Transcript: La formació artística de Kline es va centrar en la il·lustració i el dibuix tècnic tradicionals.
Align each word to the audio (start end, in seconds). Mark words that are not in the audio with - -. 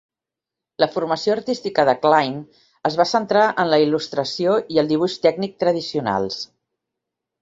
La 0.83 0.87
formació 0.95 1.33
artística 1.33 1.83
de 1.89 1.93
Kline 2.07 2.41
es 2.91 2.97
va 3.01 3.07
centrar 3.11 3.43
en 3.65 3.71
la 3.75 3.81
il·lustració 3.85 4.57
i 4.77 4.83
el 4.85 4.93
dibuix 4.95 5.19
tècnic 5.27 5.55
tradicionals. 5.65 6.41